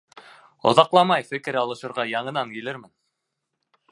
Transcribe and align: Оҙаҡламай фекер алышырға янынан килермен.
Оҙаҡламай 0.71 1.27
фекер 1.27 1.59
алышырға 1.61 2.07
янынан 2.15 2.57
килермен. 2.57 2.93